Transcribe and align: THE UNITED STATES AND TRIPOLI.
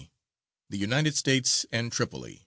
THE 0.71 0.77
UNITED 0.79 1.15
STATES 1.15 1.67
AND 1.71 1.91
TRIPOLI. 1.91 2.39